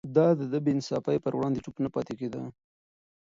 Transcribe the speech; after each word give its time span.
ده 0.15 0.25
د 0.51 0.53
بې 0.63 0.71
انصافي 0.75 1.17
پر 1.25 1.33
وړاندې 1.35 1.63
چوپ 1.65 1.75
نه 1.83 1.89
پاتې 1.95 2.13
کېده. 2.19 2.41